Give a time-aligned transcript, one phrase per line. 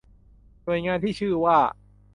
[0.63, 1.57] หน่วยงานที่ชื่อว่า